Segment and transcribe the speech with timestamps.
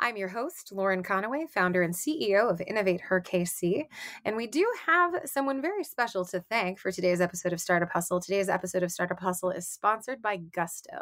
[0.00, 3.84] I'm your host, Lauren Conaway, founder and CEO of Innovate Her KC.
[4.24, 8.20] And we do have someone very special to thank for today's episode of Startup Hustle.
[8.20, 10.98] Today's episode of Startup Hustle is sponsored by Gusto.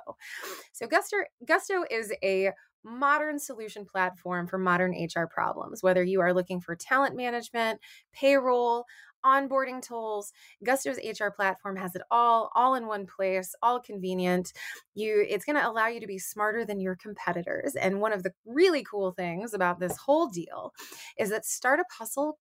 [0.73, 1.16] So, Gusto,
[1.47, 2.50] Gusto is a
[2.84, 5.83] modern solution platform for modern HR problems.
[5.83, 7.80] Whether you are looking for talent management,
[8.12, 8.84] payroll,
[9.25, 10.33] onboarding tools
[10.65, 14.53] gusto's hr platform has it all all in one place all convenient
[14.95, 18.23] you it's going to allow you to be smarter than your competitors and one of
[18.23, 20.73] the really cool things about this whole deal
[21.19, 22.39] is that startup hustle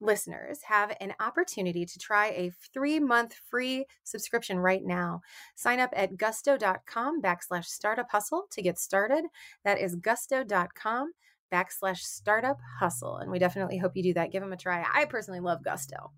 [0.00, 5.20] listeners have an opportunity to try a three month free subscription right now.
[5.54, 9.24] Sign up at gusto.com backslash startup hustle to get started.
[9.64, 11.12] That is gusto.com
[11.54, 13.16] backslash startup hustle.
[13.18, 14.32] And we definitely hope you do that.
[14.32, 14.84] Give them a try.
[14.92, 16.10] I personally love Gusto.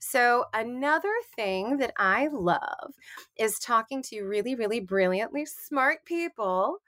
[0.00, 2.94] So, another thing that I love
[3.36, 6.78] is talking to really, really brilliantly smart people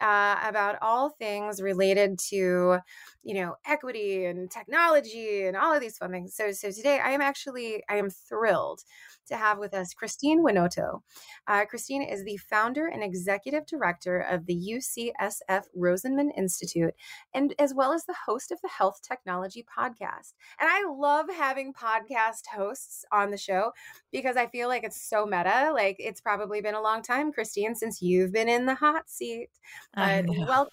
[0.00, 2.78] uh, about all things related to,
[3.22, 6.34] you know, equity and technology and all of these fun things.
[6.34, 8.80] So, so today I am actually, I am thrilled
[9.28, 11.00] to have with us Christine Winoto.
[11.46, 16.94] Uh, Christine is the founder and executive director of the UCSF Rosenman Institute,
[17.32, 20.34] and as well as the host of the Health Technology Podcast.
[20.58, 23.72] And I love having podcast hosts on the show
[24.12, 25.70] because I feel like it's so meta.
[25.72, 29.48] Like it's probably been a long time, Christine, since you've been in the hot seat.
[29.94, 30.72] But welcome.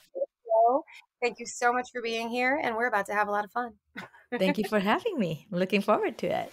[1.21, 3.51] Thank you so much for being here, and we're about to have a lot of
[3.51, 3.73] fun.
[4.37, 5.47] Thank you for having me.
[5.51, 6.51] looking forward to it.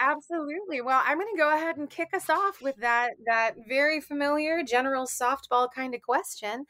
[0.00, 0.80] Absolutely.
[0.80, 4.62] Well, I'm going to go ahead and kick us off with that that very familiar
[4.62, 6.64] general softball kind of question.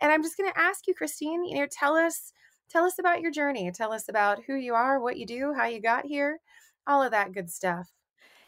[0.00, 2.32] And I'm just going to ask you Christine, you know, tell us
[2.68, 3.70] tell us about your journey.
[3.72, 6.40] Tell us about who you are, what you do, how you got here,
[6.86, 7.88] all of that good stuff.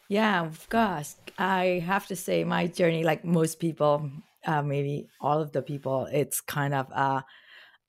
[0.09, 1.15] Yeah, of course.
[1.37, 4.09] I have to say my journey like most people,
[4.47, 7.23] uh, maybe all of the people, it's kind of a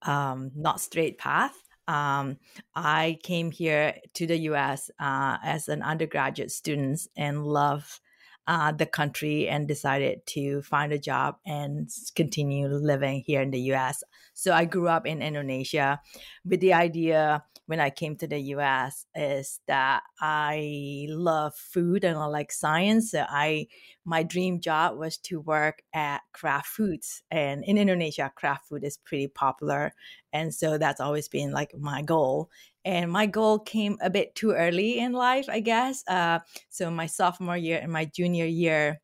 [0.02, 1.54] um, not straight path.
[1.86, 2.36] Um,
[2.74, 8.00] I came here to the US uh, as an undergraduate student and love
[8.46, 13.60] uh, the country and decided to find a job and continue living here in the
[13.72, 14.02] US.
[14.34, 16.00] So I grew up in Indonesia
[16.44, 22.16] with the idea when I came to the US is that I love food and
[22.16, 23.10] I like science.
[23.10, 23.66] So I
[24.06, 27.22] my dream job was to work at Kraft Foods.
[27.30, 29.92] And in Indonesia, Kraft food is pretty popular.
[30.32, 32.48] And so that's always been like my goal.
[32.86, 36.04] And my goal came a bit too early in life, I guess.
[36.08, 36.38] Uh,
[36.70, 39.02] so my sophomore year and my junior year,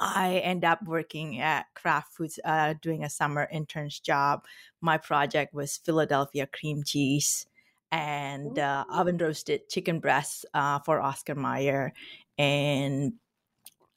[0.00, 4.44] I end up working at Kraft Foods uh, doing a summer intern's job.
[4.80, 7.46] My project was Philadelphia cream cheese
[7.92, 11.92] and uh, oven roasted chicken breasts uh, for Oscar Mayer.
[12.38, 13.14] And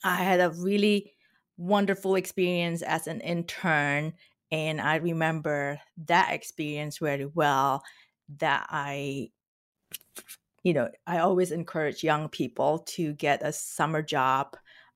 [0.03, 1.13] I had a really
[1.57, 4.13] wonderful experience as an intern.
[4.51, 7.83] And I remember that experience very well
[8.37, 9.31] that I,
[10.63, 14.55] you know, I always encourage young people to get a summer job.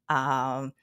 [0.10, 0.74] Um,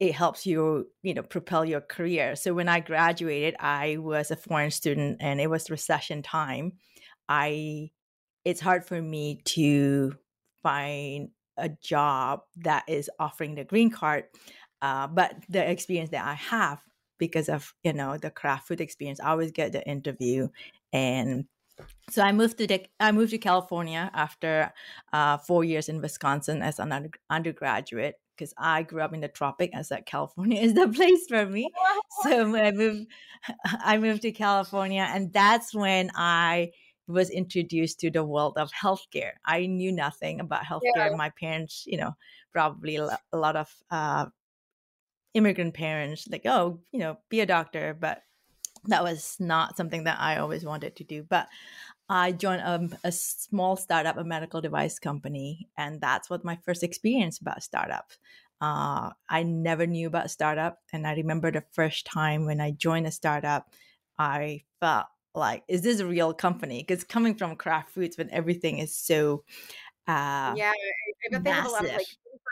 [0.00, 2.36] it helps you you know propel your career.
[2.36, 6.72] So when i graduated i was a foreign student and it was recession time.
[7.28, 7.90] I
[8.44, 10.14] it's hard for me to
[10.62, 14.24] find a job that is offering the green card
[14.80, 16.80] uh, but the experience that i have
[17.18, 20.48] because of you know the Kraft food experience i always get the interview.
[20.92, 21.46] And
[22.10, 24.72] so I moved to the, I moved to California after
[25.12, 29.28] uh, four years in Wisconsin as an under, undergraduate, because I grew up in the
[29.28, 29.72] tropic.
[29.74, 31.68] I said California is the place for me.
[32.22, 33.06] so I moved,
[33.64, 36.70] I moved to California, and that's when I
[37.08, 39.32] was introduced to the world of healthcare.
[39.44, 41.10] I knew nothing about healthcare.
[41.10, 41.16] Yeah.
[41.16, 42.14] My parents, you know,
[42.52, 44.26] probably a lot of uh,
[45.34, 48.22] immigrant parents, like, oh, you know, be a doctor, but
[48.84, 51.22] that was not something that I always wanted to do.
[51.22, 51.48] But
[52.08, 56.82] I joined a, a, small startup, a medical device company, and that's what my first
[56.82, 58.12] experience about startup.
[58.60, 63.06] Uh, I never knew about startup, and I remember the first time when I joined
[63.06, 63.70] a startup,
[64.18, 66.82] I felt like, is this a real company?
[66.82, 69.44] Because coming from Kraft Foods, when everything is so
[70.08, 72.06] uh, yeah, I bet they have a lot of like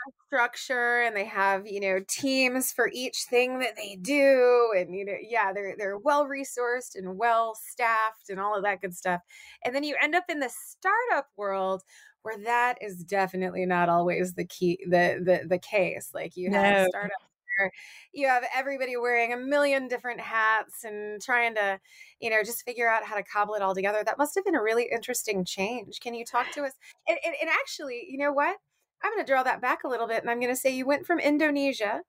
[0.07, 5.05] infrastructure and they have you know teams for each thing that they do and you
[5.05, 9.21] know yeah they're they're well resourced and well staffed and all of that good stuff.
[9.65, 11.83] And then you end up in the startup world
[12.23, 16.11] where that is definitely not always the key the the, the case.
[16.13, 16.87] Like you have no.
[16.89, 17.23] startups
[17.57, 17.71] where
[18.13, 21.79] you have everybody wearing a million different hats and trying to
[22.19, 24.03] you know just figure out how to cobble it all together.
[24.03, 25.99] That must have been a really interesting change.
[26.01, 26.73] Can you talk to us?
[27.07, 28.57] And, and, and actually you know what
[29.03, 30.85] I'm going to draw that back a little bit and I'm going to say you
[30.85, 32.01] went from Indonesia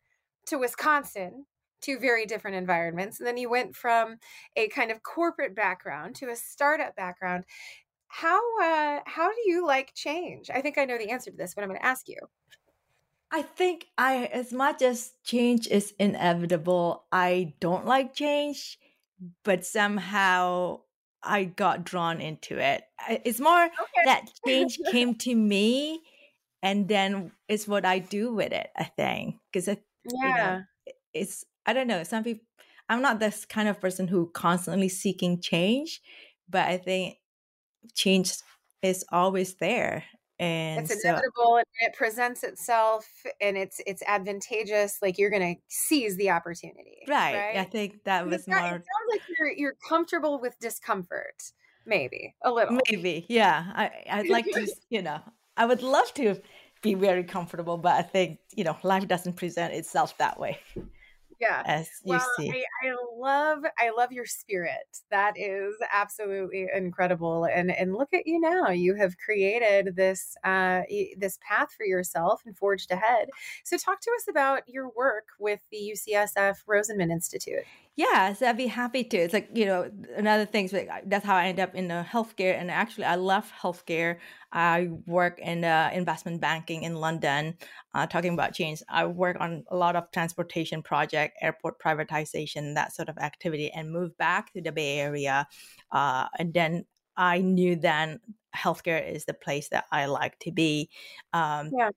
[0.47, 1.47] to Wisconsin,
[1.81, 3.19] two very different environments.
[3.19, 4.17] And then you went from
[4.57, 7.45] a kind of corporate background to a startup background.
[8.09, 10.51] How uh, how do you like change?
[10.53, 12.19] I think I know the answer to this, but I'm going to ask you.
[13.31, 18.79] I think I as much as change is inevitable, I don't like change,
[19.45, 20.81] but somehow
[21.23, 22.85] I got drawn into it.
[23.25, 24.05] It's more okay.
[24.07, 26.01] that change came to me
[26.63, 28.69] and then it's what I do with it.
[28.77, 30.63] I think because it, yeah, you know,
[31.15, 32.03] it's I don't know.
[32.05, 32.45] Some people,
[32.89, 36.01] I'm not this kind of person who constantly seeking change,
[36.49, 37.19] but I think
[37.95, 38.33] change
[38.83, 40.05] is always there
[40.39, 43.07] and it's inevitable so, and it presents itself
[43.41, 47.57] and it's it's advantageous like you're gonna seize the opportunity right, right?
[47.57, 51.35] i think that was more it sounds like you're you're comfortable with discomfort
[51.87, 55.21] maybe a little maybe yeah i i'd like to you know
[55.59, 56.41] I would love to
[56.81, 60.59] be very comfortable, but I think, you know, life doesn't present itself that way
[61.41, 61.63] yeah.
[61.67, 62.51] as you well, see.
[62.51, 68.27] I, I, love i love your spirit that is absolutely incredible and and look at
[68.27, 70.83] you now you have created this uh
[71.17, 73.29] this path for yourself and forged ahead
[73.65, 77.65] so talk to us about your work with the ucsf rosenman institute
[77.99, 79.17] yeah, so I'd be happy to.
[79.17, 82.57] It's like, you know, another thing, so that's how I end up in the healthcare.
[82.57, 84.19] And actually, I love healthcare.
[84.53, 87.57] I work in uh, investment banking in London,
[87.95, 88.85] uh, talking about change.
[88.89, 93.91] I work on a lot of transportation project, airport privatization, that sort of activity, and
[93.91, 95.47] moved back to the Bay Area.
[95.91, 96.85] Uh, and then
[97.17, 98.21] I knew then
[98.55, 100.91] healthcare is the place that I like to be.
[101.33, 101.91] Um, yeah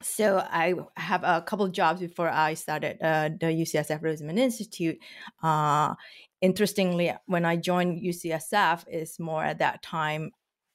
[0.00, 4.98] so I have a couple of jobs before I started uh, the UCSF Rosenman Institute.
[5.42, 5.94] Uh,
[6.40, 10.30] interestingly, when I joined UCSF, is more at that time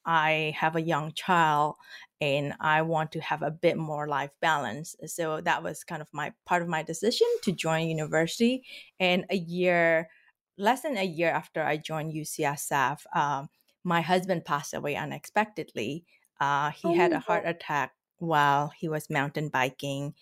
[0.06, 1.76] I have a young child
[2.24, 4.96] and I want to have a bit more life balance.
[5.06, 8.64] So that was kind of my part of my decision to join university.
[9.00, 10.10] And a year,
[10.58, 13.50] less than a year after I joined UCSF, um,
[13.84, 16.06] my husband passed away unexpectedly.
[16.40, 20.14] Uh, he oh, had a heart attack while he was mountain biking.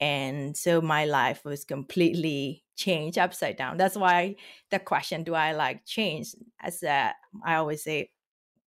[0.00, 3.76] And so my life was completely changed upside down.
[3.76, 4.36] That's why
[4.70, 6.34] the question, do I like change?
[6.58, 7.12] As a,
[7.44, 8.10] I always say,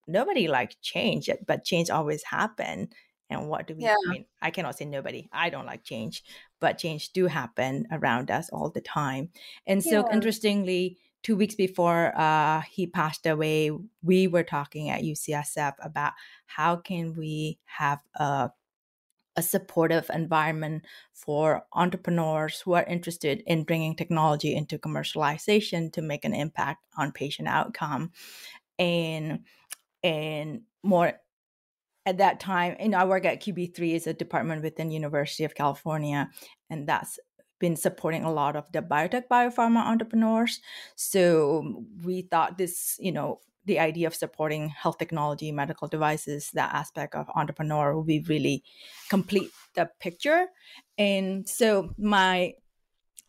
[0.07, 2.89] nobody like change, but change always happen.
[3.29, 3.95] And what do we, yeah.
[4.07, 6.23] I mean, I cannot say nobody, I don't like change,
[6.59, 9.29] but change do happen around us all the time.
[9.65, 10.13] And so yeah.
[10.13, 13.71] interestingly, two weeks before uh, he passed away,
[14.03, 16.13] we were talking at UCSF about
[16.45, 18.51] how can we have a
[19.35, 26.23] a supportive environment for entrepreneurs who are interested in bringing technology into commercialization to make
[26.23, 28.11] an impact on patient outcome
[28.79, 29.39] and
[30.03, 31.13] and more
[32.05, 35.55] at that time you know i work at qb3 is a department within university of
[35.55, 36.29] california
[36.69, 37.19] and that's
[37.59, 40.59] been supporting a lot of the biotech biopharma entrepreneurs
[40.95, 46.73] so we thought this you know the idea of supporting health technology, medical devices, that
[46.73, 48.63] aspect of entrepreneur will be really
[49.09, 50.47] complete the picture.
[50.97, 52.53] And so my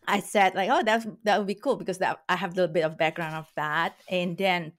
[0.07, 2.73] I said like, oh, that's that would be cool because that I have a little
[2.73, 3.95] bit of background of that.
[4.09, 4.73] And then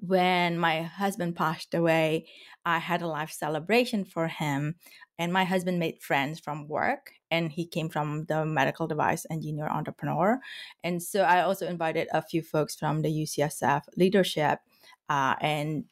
[0.00, 2.26] when my husband passed away,
[2.64, 4.76] I had a life celebration for him.
[5.18, 9.66] And my husband made friends from work, and he came from the medical device engineer
[9.66, 10.38] entrepreneur.
[10.84, 14.60] And so I also invited a few folks from the UCSF leadership
[15.08, 15.84] uh, and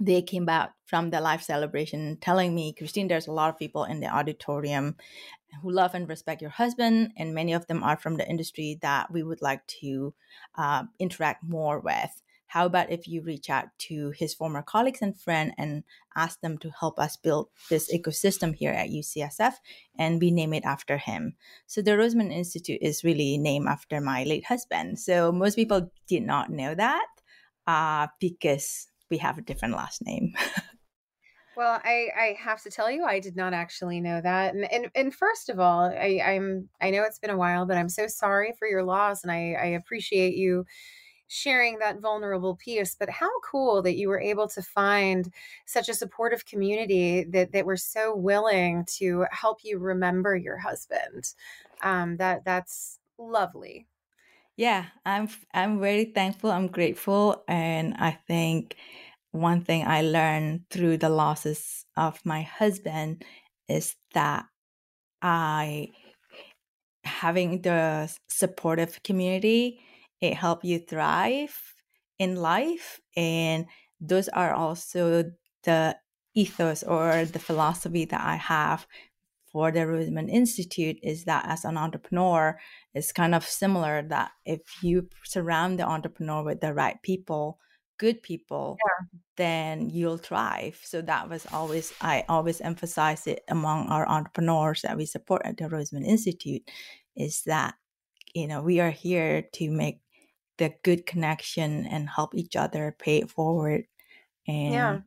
[0.00, 3.84] they came back from the life celebration telling me, Christine, there's a lot of people
[3.84, 4.96] in the auditorium
[5.62, 9.10] who love and respect your husband, and many of them are from the industry that
[9.12, 10.14] we would like to
[10.56, 12.22] uh, interact more with.
[12.50, 15.84] How about if you reach out to his former colleagues and friends and
[16.16, 19.54] ask them to help us build this ecosystem here at UCSF
[19.96, 21.36] and we name it after him?
[21.68, 24.98] So the Rosenman Institute is really named after my late husband.
[24.98, 27.06] So most people did not know that
[27.68, 30.32] uh, because we have a different last name.
[31.56, 34.54] well, I, I have to tell you, I did not actually know that.
[34.54, 37.76] And and, and first of all, I, I'm I know it's been a while, but
[37.76, 40.64] I'm so sorry for your loss, and I, I appreciate you
[41.30, 45.32] sharing that vulnerable piece but how cool that you were able to find
[45.64, 51.34] such a supportive community that that were so willing to help you remember your husband.
[51.82, 53.86] Um, that that's lovely.
[54.56, 58.76] Yeah i'm i'm very thankful i'm grateful and i think
[59.30, 63.24] one thing i learned through the losses of my husband
[63.68, 64.44] is that
[65.22, 65.88] i
[67.04, 69.80] having the supportive community
[70.20, 71.56] it help you thrive
[72.18, 73.66] in life and
[74.00, 75.32] those are also
[75.64, 75.96] the
[76.34, 78.86] ethos or the philosophy that i have
[79.50, 82.58] for the rosenman institute is that as an entrepreneur
[82.94, 87.58] it's kind of similar that if you surround the entrepreneur with the right people
[87.98, 89.06] good people yeah.
[89.36, 94.96] then you'll thrive so that was always i always emphasize it among our entrepreneurs that
[94.96, 96.62] we support at the rosenman institute
[97.16, 97.74] is that
[98.34, 100.00] you know we are here to make
[100.60, 103.84] the good connection and help each other pay it forward
[104.46, 104.98] and yeah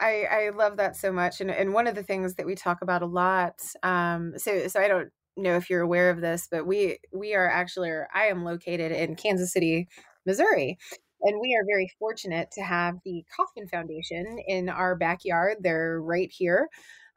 [0.00, 2.82] I, I love that so much and, and one of the things that we talk
[2.82, 6.66] about a lot um so so i don't know if you're aware of this but
[6.66, 9.86] we we are actually or i am located in kansas city
[10.26, 10.78] missouri
[11.20, 15.56] and we are very fortunate to have the Kauffman Foundation in our backyard.
[15.60, 16.68] They're right here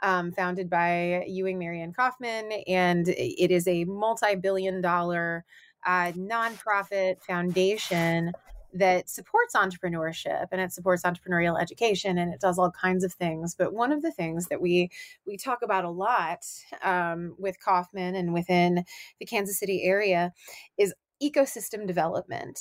[0.01, 5.43] um, founded by Ewing Marion Kauffman, and it is a multi-billion dollar
[5.88, 8.34] uh, nonprofit foundation
[8.74, 13.56] that supports entrepreneurship and it supports entrepreneurial education and it does all kinds of things.
[13.56, 14.89] But one of the things that we
[15.25, 16.46] we talk about a lot
[16.84, 18.84] um, with kauffman and within
[19.20, 20.34] the kansas city area
[20.77, 22.60] is ecosystem development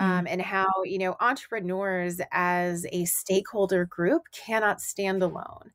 [0.00, 0.28] um, mm.
[0.28, 5.70] and how you know entrepreneurs as a stakeholder group cannot stand alone.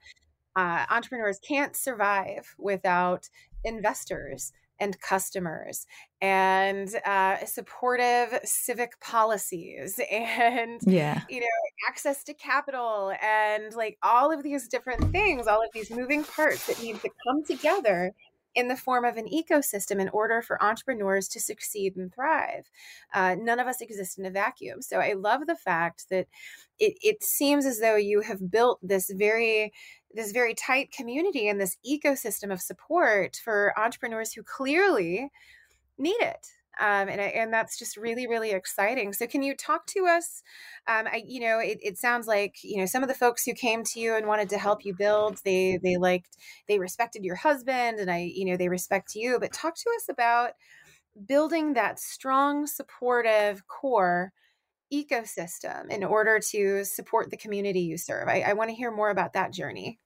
[0.58, 3.30] Uh, entrepreneurs can't survive without
[3.64, 5.86] investors and customers
[6.22, 11.48] and uh, supportive civic policies and yeah you know
[11.88, 16.68] access to capital and like all of these different things all of these moving parts
[16.68, 18.12] that need to come together
[18.54, 22.70] in the form of an ecosystem in order for entrepreneurs to succeed and thrive.
[23.14, 24.82] Uh, none of us exist in a vacuum.
[24.82, 26.28] So I love the fact that
[26.78, 29.72] it, it seems as though you have built this very
[30.13, 35.30] this very tight community and this ecosystem of support for entrepreneurs who clearly
[35.98, 36.48] need it
[36.80, 39.13] um, and and that's just really really exciting.
[39.13, 40.41] So can you talk to us?
[40.88, 43.53] Um, I, you know, it, it sounds like you know some of the folks who
[43.53, 45.39] came to you and wanted to help you build.
[45.44, 46.38] They they liked
[46.68, 49.38] they respected your husband, and I you know they respect you.
[49.39, 50.51] But talk to us about
[51.27, 54.32] building that strong supportive core
[54.94, 58.28] ecosystem in order to support the community you serve.
[58.28, 60.00] I, I want to hear more about that journey.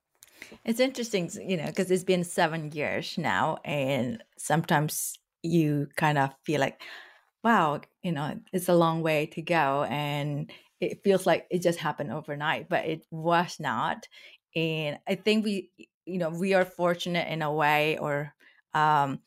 [0.64, 6.32] It's interesting, you know, because it's been seven years now, and sometimes you kind of
[6.44, 6.82] feel like,
[7.44, 9.84] wow, you know, it's a long way to go.
[9.84, 10.52] And
[10.82, 14.08] it feels like it just happened overnight, but it was not.
[14.56, 15.72] And I think we,
[16.06, 18.34] you know, we are fortunate in a way, or
[18.74, 19.20] um,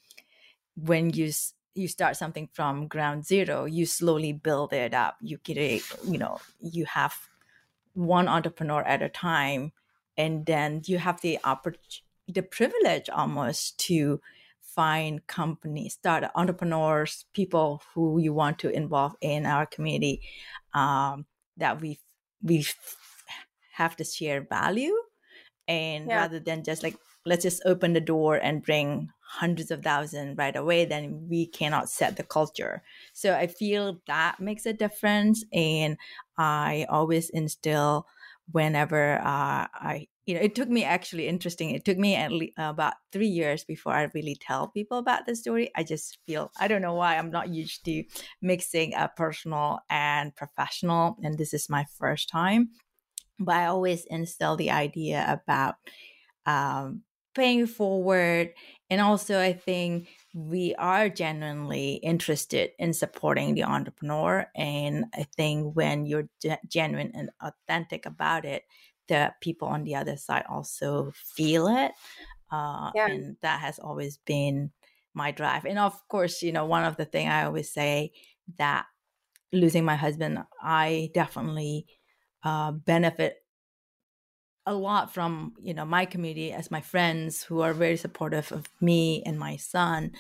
[0.76, 1.32] when you
[1.74, 5.16] you start something from ground zero, you slowly build it up.
[5.20, 7.14] You create you know, you have
[7.94, 9.72] one entrepreneur at a time,
[10.16, 14.20] and then you have the opportunity, the privilege almost to
[14.60, 20.20] find companies, start entrepreneurs, people who you want to involve in our community
[20.74, 21.98] um, that we
[22.42, 22.64] we
[23.72, 24.94] have to share value,
[25.66, 26.16] and yeah.
[26.16, 26.96] rather than just like
[27.28, 31.90] let's just open the door and bring hundreds of thousands right away, then we cannot
[31.90, 32.82] set the culture.
[33.12, 35.98] So I feel that makes a difference, and
[36.38, 38.06] I always instill
[38.50, 41.70] whenever uh, I you know, it took me actually interesting.
[41.70, 45.34] It took me at least about three years before I really tell people about the
[45.34, 45.70] story.
[45.74, 48.04] I just feel I don't know why I'm not used to
[48.42, 52.70] mixing a personal and professional, and this is my first time.
[53.38, 55.76] But I always instill the idea about
[56.44, 57.04] um,
[57.38, 58.52] paying forward,
[58.90, 65.76] and also I think we are genuinely interested in supporting the entrepreneur, and I think
[65.76, 66.28] when you're
[66.68, 68.64] genuine and authentic about it
[69.08, 71.92] the people on the other side also feel it.
[72.50, 73.06] Uh, yeah.
[73.08, 74.70] And that has always been
[75.14, 75.64] my drive.
[75.64, 78.12] And of course, you know, one of the things I always say
[78.58, 78.86] that
[79.52, 81.86] losing my husband, I definitely
[82.42, 83.44] uh, benefit
[84.68, 88.66] a lot from you know my community as my friends who are very supportive of
[88.80, 90.12] me and my son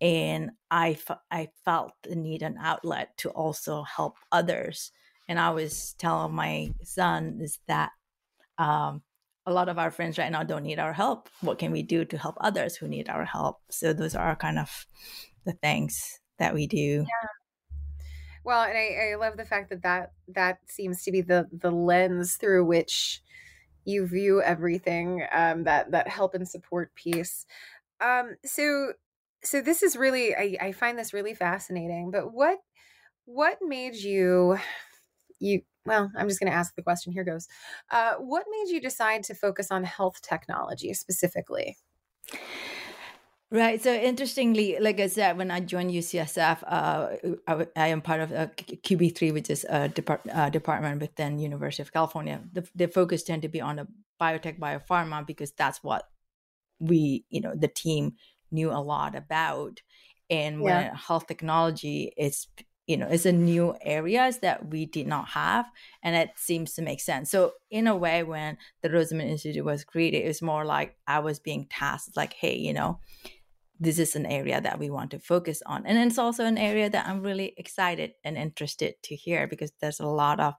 [0.00, 0.98] and I,
[1.30, 4.92] I felt the need an outlet to also help others
[5.26, 7.92] and i always tell my son is that
[8.58, 9.02] um,
[9.46, 11.28] a lot of our friends right now don't need our help.
[11.40, 13.58] What can we do to help others who need our help?
[13.70, 14.86] So those are kind of
[15.44, 17.04] the things that we do.
[17.06, 17.28] Yeah.
[18.44, 21.70] Well, and I, I love the fact that, that that seems to be the the
[21.70, 23.22] lens through which
[23.84, 27.46] you view everything um, that that help and support piece.
[28.00, 28.92] Um, so
[29.42, 32.10] so this is really I, I find this really fascinating.
[32.10, 32.58] But what
[33.26, 34.58] what made you
[35.38, 37.48] you well i'm just going to ask the question here goes
[37.90, 41.76] uh, what made you decide to focus on health technology specifically
[43.54, 43.80] Right.
[43.80, 48.32] So interestingly, like I said, when I joined UCSF, uh, I, I, am part of
[48.32, 52.40] uh, QB3, which is a depart, uh, department within University of California.
[52.52, 53.86] The, the focus tend to be on the
[54.20, 56.08] biotech, biopharma, because that's what
[56.80, 58.14] we, you know, the team
[58.50, 59.82] knew a lot about.
[60.28, 60.96] And when yeah.
[60.96, 62.48] health technology is
[62.86, 65.64] you know it's a new areas that we did not have
[66.02, 69.84] and it seems to make sense so in a way when the rosenman institute was
[69.84, 73.00] created it was more like i was being tasked like hey you know
[73.78, 75.86] this is an area that we want to focus on.
[75.86, 80.00] And it's also an area that i'm really excited and interested to hear because there's
[80.00, 80.54] a lot of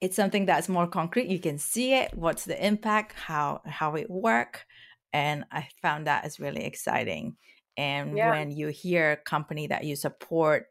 [0.00, 1.28] it's something that's more concrete.
[1.28, 4.66] You can see it what's the impact how how it work.
[5.12, 7.36] And i found that is really exciting.
[7.76, 8.30] And yeah.
[8.30, 10.66] when you hear a company that you support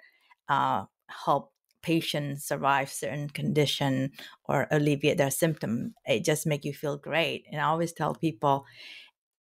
[0.48, 4.12] uh, help patients survive certain condition
[4.46, 7.46] or alleviate their symptom it just make you feel great.
[7.52, 8.66] And i always tell people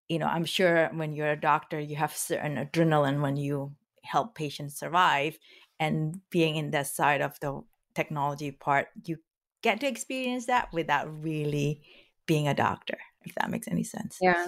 [0.09, 4.35] you know i'm sure when you're a doctor you have certain adrenaline when you help
[4.35, 5.39] patients survive
[5.81, 7.63] and being in that side of the
[7.95, 9.17] technology part you
[9.63, 11.81] get to experience that without really
[12.27, 14.47] being a doctor if that makes any sense yeah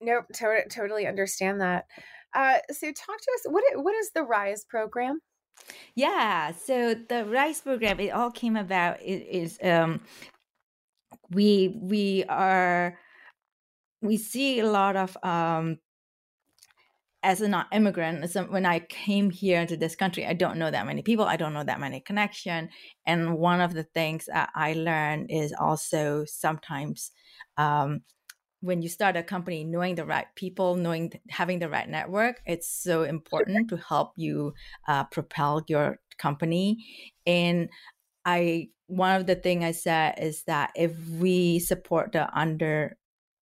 [0.00, 1.84] Nope, to- totally understand that.
[2.34, 3.46] Uh, so, talk to us.
[3.46, 5.20] What what is the Rise program?
[5.94, 9.00] Yeah, so the Rise program it all came about.
[9.02, 10.00] It is um,
[11.30, 12.98] we we are
[14.02, 15.78] we see a lot of um,
[17.22, 20.86] as an immigrant as when i came here into this country i don't know that
[20.86, 22.68] many people i don't know that many connection
[23.06, 27.12] and one of the things i learned is also sometimes
[27.58, 28.00] um,
[28.62, 32.68] when you start a company knowing the right people knowing having the right network it's
[32.68, 34.54] so important to help you
[34.88, 36.84] uh, propel your company
[37.26, 37.68] and
[38.24, 42.28] i one of the thing i said is that if we support the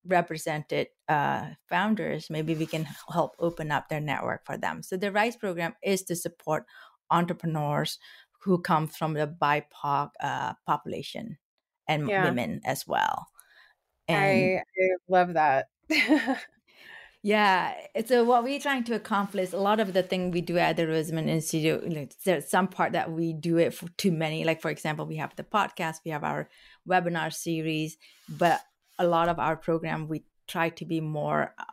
[0.08, 5.12] underrepresented uh, founders maybe we can help open up their network for them so the
[5.12, 6.64] rise program is to support
[7.10, 7.98] entrepreneurs
[8.42, 11.38] who come from the bipoc uh, population
[11.86, 12.24] and yeah.
[12.24, 13.28] women as well
[14.08, 15.68] and I, I love that.
[17.22, 17.74] yeah.
[18.06, 20.86] So what we're trying to accomplish, a lot of the thing we do at the
[20.86, 24.44] Rosenman Institute, like, there's some part that we do it for too many.
[24.44, 26.48] Like for example, we have the podcast, we have our
[26.88, 28.60] webinar series, but
[28.98, 31.64] a lot of our program we try to be more uh,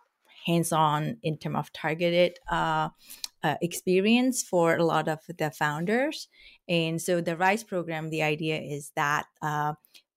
[0.46, 2.90] hands-on in terms of targeted uh,
[3.44, 6.28] uh, experience for a lot of the founders.
[6.68, 9.74] And so the Rise program, the idea is that uh,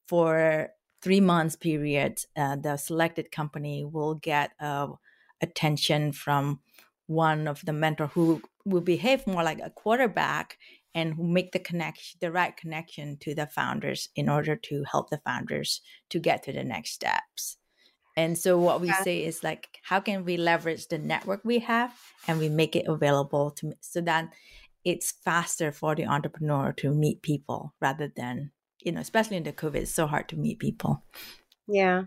[0.06, 0.70] for
[1.02, 4.88] three months period, uh, the selected company will get uh,
[5.40, 6.60] attention from
[7.06, 10.58] one of the mentor who will behave more like a quarterback
[10.98, 15.10] and who make the connection, the right connection to the founders in order to help
[15.10, 15.80] the founders
[16.10, 17.56] to get to the next steps.
[18.16, 19.02] And so what we yeah.
[19.04, 21.94] say is like, how can we leverage the network we have
[22.26, 24.32] and we make it available to so that
[24.84, 29.52] it's faster for the entrepreneur to meet people rather than you know, especially in the
[29.52, 31.02] COVID, it's so hard to meet people.
[31.66, 32.04] Yeah.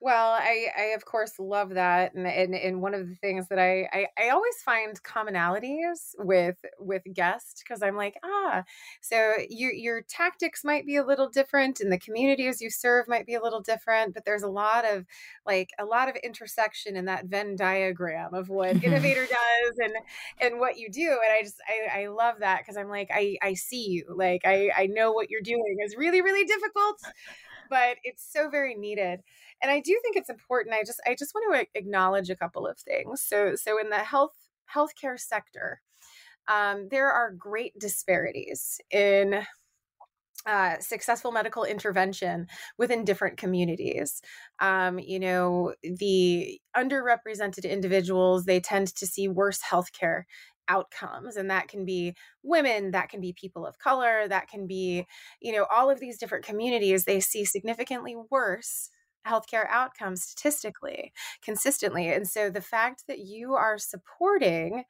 [0.00, 3.58] Well, I, I of course love that, and, and and one of the things that
[3.58, 8.64] I I, I always find commonalities with with guests because I'm like ah,
[9.00, 13.26] so your your tactics might be a little different, and the communities you serve might
[13.26, 15.04] be a little different, but there's a lot of
[15.46, 19.92] like a lot of intersection in that Venn diagram of what Innovate Her does and
[20.40, 23.36] and what you do, and I just I, I love that because I'm like I
[23.42, 27.02] I see you, like I I know what you're doing is really really difficult
[27.70, 29.20] but it's so very needed
[29.62, 32.66] and i do think it's important i just i just want to acknowledge a couple
[32.66, 34.34] of things so so in the health
[34.74, 35.80] healthcare sector
[36.48, 39.46] um, there are great disparities in
[40.46, 42.46] uh, successful medical intervention
[42.78, 44.22] within different communities.
[44.58, 50.22] Um, you know, the underrepresented individuals, they tend to see worse healthcare
[50.70, 55.04] outcomes and that can be women that can be people of color that can be
[55.40, 58.88] you know all of these different communities they see significantly worse
[59.26, 64.84] healthcare outcomes statistically consistently and so the fact that you are supporting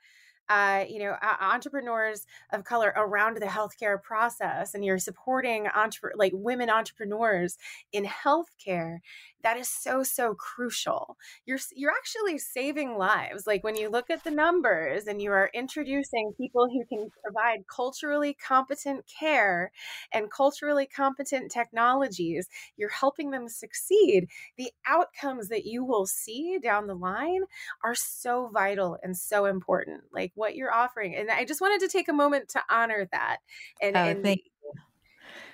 [0.50, 6.12] uh, you know, uh, entrepreneurs of color around the healthcare process, and you're supporting entre-
[6.16, 7.56] like women entrepreneurs
[7.92, 8.98] in healthcare
[9.42, 11.16] that is so so crucial.
[11.46, 15.50] You're you're actually saving lives like when you look at the numbers and you are
[15.54, 19.72] introducing people who can provide culturally competent care
[20.12, 24.28] and culturally competent technologies you're helping them succeed.
[24.56, 27.42] The outcomes that you will see down the line
[27.84, 31.14] are so vital and so important like what you're offering.
[31.14, 33.38] And i just wanted to take a moment to honor that
[33.80, 34.40] and, oh, and thank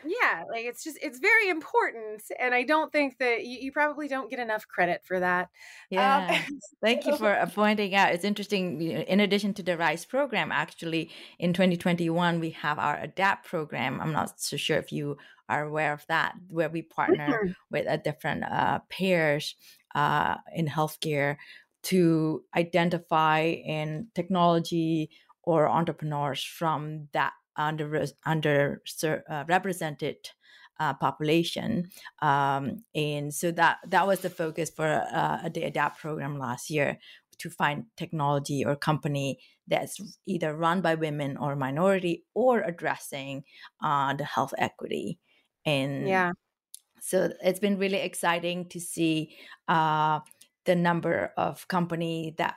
[0.05, 4.09] yeah like it's just it's very important and i don't think that you, you probably
[4.09, 5.49] don't get enough credit for that um,
[5.91, 10.05] yeah um, thank you for uh, pointing out it's interesting in addition to the rise
[10.05, 15.17] program actually in 2021 we have our adapt program i'm not so sure if you
[15.49, 17.53] are aware of that where we partner mm-hmm.
[17.71, 19.55] with a different uh, pairs
[19.95, 21.37] uh, in healthcare
[21.83, 25.09] to identify in technology
[25.43, 30.17] or entrepreneurs from that under under uh, represented
[30.79, 31.91] uh, population,
[32.21, 36.99] um, and so that that was the focus for uh, the Adapt program last year
[37.39, 39.39] to find technology or company
[39.69, 43.45] that's either run by women or minority or addressing
[43.83, 45.19] uh, the health equity.
[45.65, 46.33] And yeah,
[47.01, 49.37] so it's been really exciting to see
[49.69, 50.21] uh,
[50.65, 52.57] the number of company that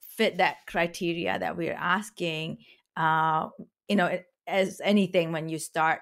[0.00, 2.58] fit that criteria that we're asking
[2.96, 3.48] uh,
[3.88, 6.00] you know as anything when you start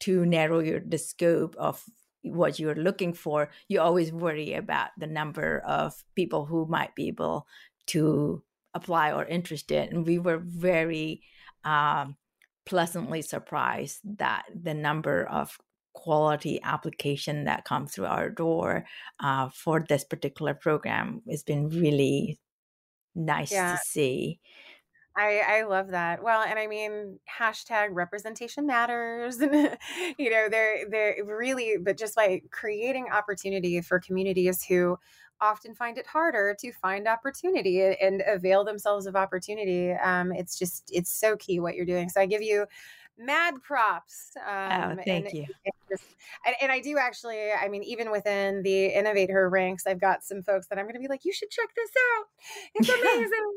[0.00, 1.82] to narrow your the scope of
[2.22, 7.08] what you're looking for you always worry about the number of people who might be
[7.08, 7.46] able
[7.86, 8.42] to
[8.74, 11.22] apply or interested and we were very
[11.64, 12.16] um,
[12.66, 15.56] pleasantly surprised that the number of
[15.94, 18.84] quality application that come through our door
[19.20, 22.38] uh, for this particular program has been really
[23.14, 23.72] nice yeah.
[23.72, 24.38] to see
[25.16, 26.22] I, I love that.
[26.22, 29.38] Well, and I mean, hashtag representation matters.
[29.38, 29.78] And,
[30.18, 34.98] you know, they're, they're really, but just by creating opportunity for communities who
[35.40, 39.92] often find it harder to find opportunity and avail themselves of opportunity.
[39.92, 42.08] Um, it's just, it's so key what you're doing.
[42.08, 42.66] So I give you
[43.18, 44.32] mad props.
[44.46, 45.46] Oh, um, oh, thank and, you.
[45.64, 46.04] And, just,
[46.44, 50.24] and, and, I do actually, I mean, even within the Innovate Her ranks, I've got
[50.24, 52.26] some folks that I'm going to be like, you should check this out.
[52.74, 53.52] It's amazing.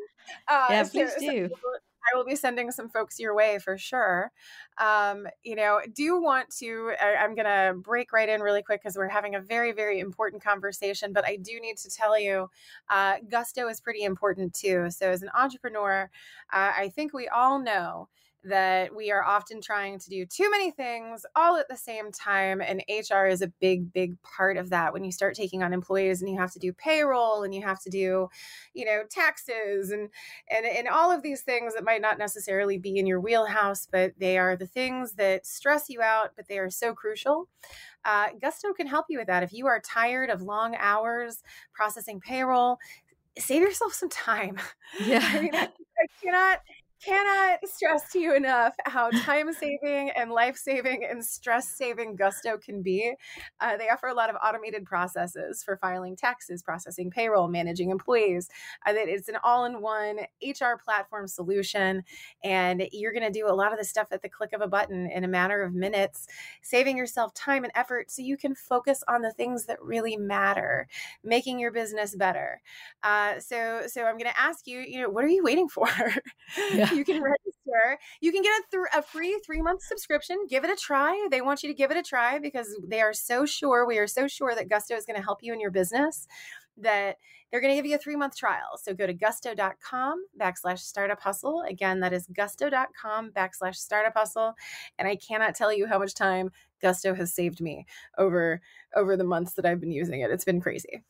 [0.47, 1.49] Uh, yeah, please so, do.
[1.49, 1.69] So
[2.12, 4.32] I will be sending some folks your way for sure.
[4.77, 8.63] Um, you know, do you want to, I, am going to break right in really
[8.63, 12.19] quick because we're having a very, very important conversation, but I do need to tell
[12.19, 12.49] you,
[12.89, 14.89] uh, gusto is pretty important too.
[14.89, 16.10] So as an entrepreneur,
[16.53, 18.08] uh, I think we all know
[18.43, 22.62] that we are often trying to do too many things all at the same time
[22.62, 24.93] and hr is a big big part of that.
[24.93, 27.82] When you start taking on employees and you have to do payroll and you have
[27.82, 28.30] to do
[28.73, 30.10] you know taxes and
[30.49, 34.13] and and all of these things that might not necessarily be in your wheelhouse but
[34.17, 37.49] they are the things that stress you out but they are so crucial.
[38.06, 39.43] Uh, gusto can help you with that.
[39.43, 42.80] If you are tired of long hours processing payroll
[43.38, 44.58] save yourself some time.
[44.99, 45.21] Yeah.
[45.23, 46.60] I, mean, I, I cannot
[47.03, 52.57] cannot stress to you enough how time saving and life saving and stress saving Gusto
[52.57, 53.13] can be.
[53.59, 58.49] Uh, they offer a lot of automated processes for filing taxes, processing payroll, managing employees.
[58.85, 62.03] Uh, it's an all in one HR platform solution,
[62.43, 64.67] and you're going to do a lot of the stuff at the click of a
[64.67, 66.27] button in a matter of minutes,
[66.62, 70.88] saving yourself time and effort so you can focus on the things that really matter,
[71.23, 72.62] making your business better.
[73.03, 75.88] Uh, so, so I'm going to ask you, you know, what are you waiting for?
[76.73, 76.88] Yeah.
[76.95, 77.99] you can register.
[78.21, 80.38] You can get a, th- a free three month subscription.
[80.49, 81.28] Give it a try.
[81.32, 83.86] They want you to give it a try because they are so sure.
[83.86, 86.28] We are so sure that Gusto is going to help you in your business
[86.82, 87.17] that
[87.52, 88.78] they're going to give you a three month trial.
[88.82, 91.63] So go to gusto.com backslash startup hustle.
[91.67, 94.54] Again, that is gusto.com backslash startup hustle.
[94.97, 97.86] And I cannot tell you how much time Gusto has saved me
[98.17, 98.62] over
[98.95, 100.32] over the months that I've been using it.
[100.32, 101.04] It's been crazy.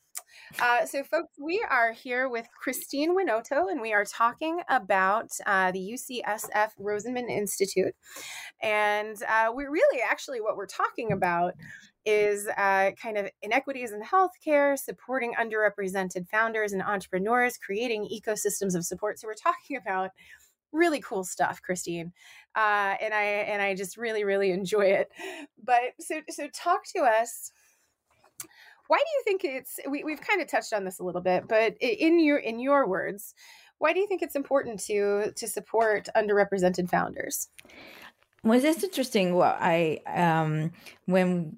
[0.60, 5.71] Uh, so, folks, we are here with Christine Winoto, and we are talking about uh,
[5.71, 7.93] the UCSF Rosenman Institute.
[8.62, 11.53] And uh, we're really actually what we're talking about
[12.05, 18.86] is uh, kind of inequities in healthcare, supporting underrepresented founders and entrepreneurs, creating ecosystems of
[18.86, 19.19] support.
[19.19, 20.12] So, we're talking about
[20.71, 22.13] really cool stuff christine
[22.55, 25.12] uh, and i and i just really really enjoy it
[25.63, 27.51] but so so talk to us
[28.89, 31.47] why do you think it's we, we've kind of touched on this a little bit,
[31.47, 33.36] but in your in your words,
[33.78, 37.49] why do you think it's important to to support underrepresented founders?
[38.43, 39.36] Well, it's interesting.
[39.36, 40.71] What I um,
[41.06, 41.56] when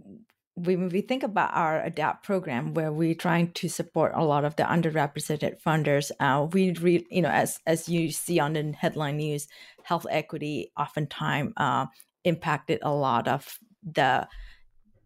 [0.55, 4.57] when we think about our adapt program where we're trying to support a lot of
[4.57, 9.15] the underrepresented funders uh, we re- you know as as you see on the headline
[9.15, 9.47] news
[9.83, 11.85] health equity oftentimes uh,
[12.25, 14.27] impacted a lot of the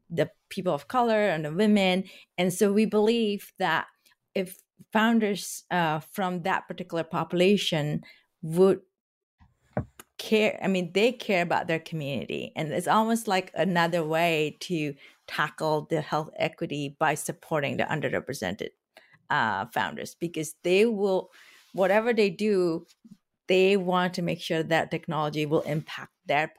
[0.10, 2.04] the people of color and the women.
[2.38, 3.88] And so we believe that
[4.34, 4.60] if
[4.92, 8.04] founders uh, from that particular population
[8.42, 8.82] would
[10.18, 12.52] care i mean they care about their community.
[12.56, 14.94] And it's almost like another way to
[15.28, 18.70] tackle the health equity by supporting the underrepresented
[19.30, 21.32] uh, founders because they will
[21.74, 22.86] whatever they do
[23.48, 26.54] they want to make sure that technology will impact their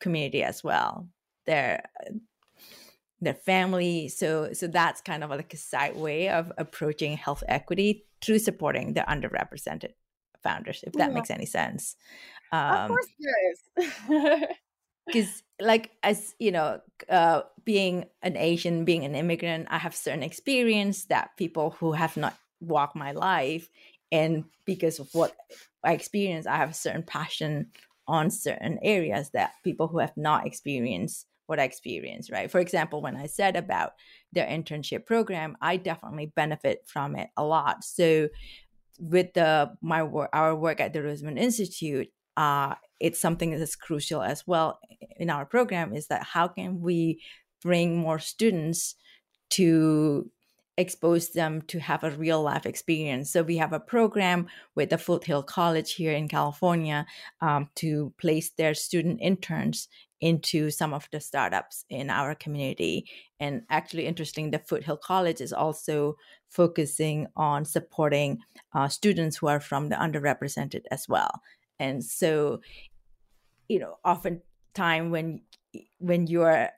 [0.00, 1.08] community as well
[1.46, 1.82] their
[3.26, 4.08] their family.
[4.08, 8.94] So so that's kind of like a side way of approaching health equity through supporting
[8.94, 9.92] the underrepresented
[10.42, 11.14] founders if that yeah.
[11.14, 11.96] makes any sense.
[12.52, 14.46] Um, of course there is.
[15.06, 20.22] because like as you know uh, being an asian being an immigrant i have certain
[20.22, 23.68] experience that people who have not walked my life
[24.10, 25.34] and because of what
[25.84, 27.70] i experience i have a certain passion
[28.08, 32.50] on certain areas that people who have not experienced what I experienced, right?
[32.50, 33.92] For example, when I said about
[34.32, 37.84] their internship program, I definitely benefit from it a lot.
[37.84, 38.28] So
[38.98, 44.22] with the my work our work at the Rosenman Institute, uh, it's something that's crucial
[44.22, 44.78] as well
[45.16, 47.20] in our program is that how can we
[47.62, 48.94] bring more students
[49.50, 50.30] to
[50.78, 53.32] expose them to have a real life experience.
[53.32, 57.06] So we have a program with the Foothill College here in California
[57.40, 59.88] um, to place their student interns
[60.20, 63.06] into some of the startups in our community.
[63.38, 66.16] And actually, interesting, the Foothill College is also
[66.48, 68.38] focusing on supporting
[68.74, 71.42] uh, students who are from the underrepresented as well
[71.78, 72.60] and so
[73.68, 75.40] you know oftentimes when
[75.98, 76.68] when you're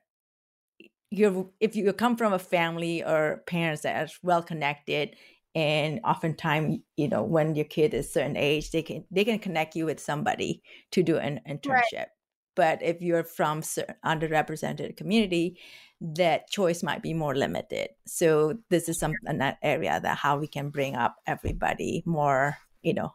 [1.11, 5.15] you're if you come from a family or parents that are well connected
[5.55, 9.75] and oftentimes you know when your kid is certain age they can they can connect
[9.75, 12.07] you with somebody to do an internship right.
[12.59, 15.57] But if you're from underrepresented community
[16.01, 20.45] that choice might be more limited so this is some an area that how we
[20.45, 23.13] can bring up everybody more you know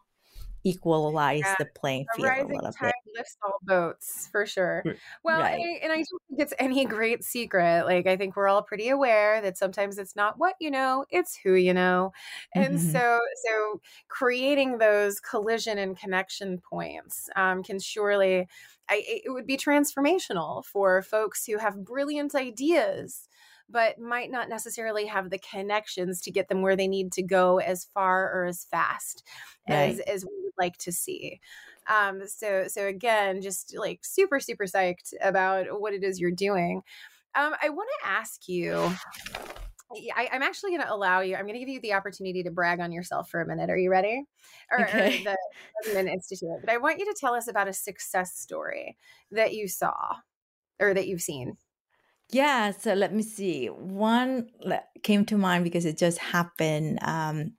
[0.64, 1.54] equalize yeah.
[1.58, 3.18] the playing field a, a little tide bit.
[3.18, 4.82] lifts all boats for sure.
[5.22, 5.60] Well, right.
[5.60, 7.84] I, and I don't think it's any great secret.
[7.84, 11.36] Like I think we're all pretty aware that sometimes it's not what you know, it's
[11.36, 12.12] who you know.
[12.54, 12.92] And mm-hmm.
[12.92, 18.48] so so creating those collision and connection points um, can surely
[18.88, 23.28] I, it would be transformational for folks who have brilliant ideas
[23.68, 27.58] but might not necessarily have the connections to get them where they need to go
[27.58, 29.24] as far or as fast
[29.68, 29.76] right.
[29.76, 31.40] as as we would like to see.
[31.86, 36.82] Um, so so again, just like super super psyched about what it is you're doing.
[37.34, 38.92] Um, I want to ask you.
[40.16, 41.36] I, am actually going to allow you.
[41.36, 43.70] I'm going to give you the opportunity to brag on yourself for a minute.
[43.70, 44.24] Are you ready?
[44.70, 45.24] Or, okay.
[45.26, 46.48] or the Institute.
[46.60, 48.96] But I want you to tell us about a success story
[49.30, 50.16] that you saw
[50.80, 51.56] or that you've seen.
[52.30, 53.66] Yeah, so let me see.
[53.66, 54.48] One
[55.02, 56.98] came to mind because it just happened.
[57.02, 57.52] Um,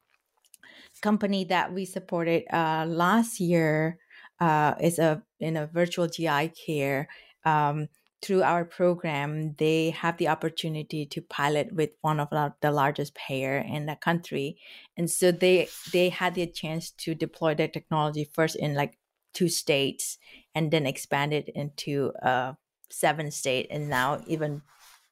[1.01, 3.99] company that we supported uh, last year
[4.39, 7.07] uh, is a in a virtual GI care.
[7.45, 7.87] Um,
[8.21, 12.29] through our program, they have the opportunity to pilot with one of
[12.61, 14.57] the largest payer in the country,
[14.97, 18.97] and so they they had the chance to deploy their technology first in like
[19.33, 20.17] two states,
[20.55, 22.53] and then expand it into uh,
[22.89, 24.61] seven state and now even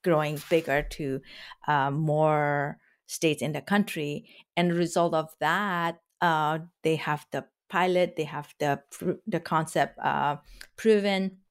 [0.04, 1.22] growing bigger to
[1.68, 4.26] uh, more states in the country.
[4.56, 8.82] And result of that, uh, they have the pilot, they have the
[9.28, 10.38] the concept uh,
[10.78, 11.43] proven.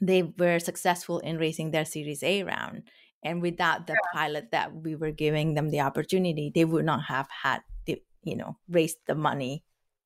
[0.00, 2.84] They were successful in raising their Series A round,
[3.22, 4.20] and without the yeah.
[4.20, 8.36] pilot that we were giving them the opportunity, they would not have had the you
[8.36, 9.64] know raised the money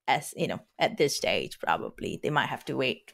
[0.09, 1.59] as you know at this stage.
[1.59, 3.13] Probably they might have to wait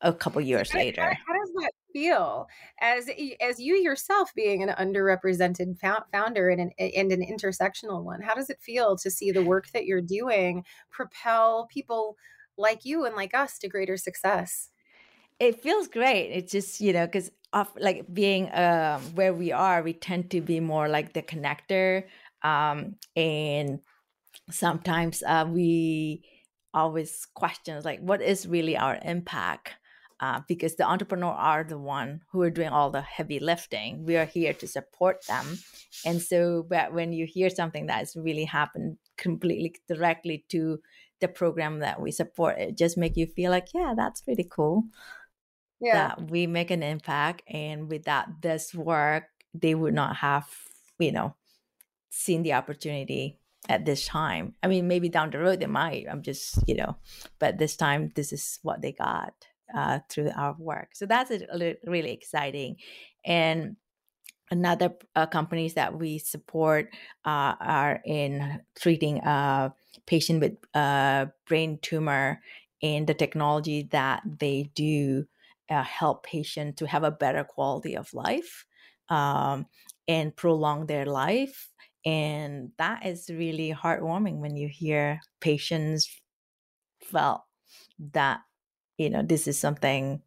[0.00, 1.02] a couple years how, later.
[1.02, 2.46] How, how, does that feel
[2.80, 5.78] as as you yourself being an underrepresented
[6.12, 8.22] founder and an, and an intersectional one?
[8.22, 12.16] How does it feel to see the work that you're doing propel people
[12.56, 14.70] like you and like us to greater success?
[15.40, 16.30] It feels great.
[16.30, 20.40] It's just you know because of like being um, where we are, we tend to
[20.40, 22.04] be more like the connector,
[22.42, 23.80] um, and
[24.50, 26.24] sometimes uh, we
[26.74, 29.74] always question like what is really our impact
[30.20, 34.04] uh, because the entrepreneur are the one who are doing all the heavy lifting.
[34.04, 35.58] We are here to support them,
[36.04, 40.80] and so but when you hear something that has really happened completely directly to
[41.20, 44.84] the program that we support, it just make you feel like, yeah, that's pretty cool.
[45.80, 46.08] Yeah.
[46.08, 50.48] that we make an impact and without this work they would not have
[50.98, 51.34] you know
[52.10, 53.38] seen the opportunity
[53.68, 54.54] at this time.
[54.62, 56.96] I mean maybe down the road they might i'm just you know
[57.38, 59.34] but this time this is what they got
[59.74, 60.90] uh, through our work.
[60.94, 62.76] So that's a, really exciting.
[63.24, 63.76] And
[64.50, 66.88] another uh, companies that we support
[67.24, 69.72] uh, are in treating a
[70.06, 72.40] patient with a uh, brain tumor
[72.82, 75.26] and the technology that they do
[75.70, 78.64] uh, help patients to have a better quality of life
[79.08, 79.66] um,
[80.06, 81.70] and prolong their life.
[82.04, 86.08] And that is really heartwarming when you hear patients
[87.02, 87.42] felt
[88.12, 88.40] that,
[88.96, 90.22] you know, this is something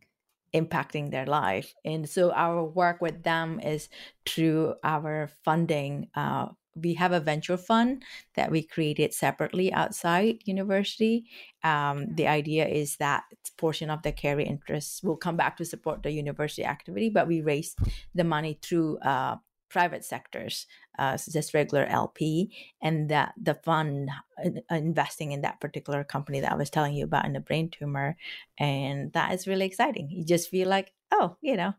[0.54, 1.74] impacting their life.
[1.86, 3.90] And so our work with them is
[4.26, 8.04] through our funding uh, we have a venture fund
[8.36, 11.26] that we created separately outside university.
[11.64, 12.30] Um, the hmm.
[12.30, 13.24] idea is that
[13.58, 17.42] portion of the carry interest will come back to support the university activity, but we
[17.42, 17.76] raise
[18.16, 19.36] the money through uh,
[19.70, 20.68] private sectors,
[21.00, 24.10] uh, just regular LP, and that the fund
[24.44, 27.70] uh, investing in that particular company that I was telling you about in the brain
[27.70, 28.18] tumor,
[28.58, 30.10] and that is really exciting.
[30.12, 31.74] You just feel like, oh, you know,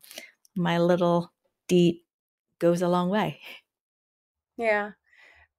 [0.56, 1.32] my little
[1.68, 2.00] deed
[2.58, 3.40] goes a long way.
[4.56, 4.92] Yeah.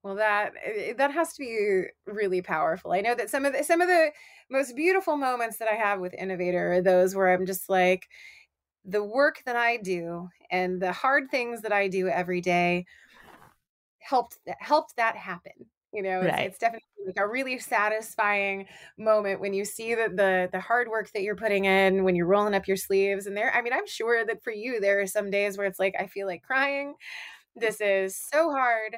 [0.03, 2.93] Well, that eh, eh, that has to be really powerful.
[2.93, 4.11] I know that some of the some of the
[4.51, 8.07] most beautiful moments that I have with Innovate Her are those where I'm just like
[8.85, 12.85] the work that I do and the hard things that I do every day
[13.99, 15.53] helped helped that happen.
[15.91, 16.47] You know, it's, right.
[16.47, 18.65] it's definitely like a really satisfying
[18.97, 22.25] moment when you see the, the the hard work that you're putting in when you're
[22.25, 25.05] rolling up your sleeves and there i mean i'm sure that for you there are
[25.07, 26.93] some days where it's like i feel like crying
[27.55, 28.95] this is so hard.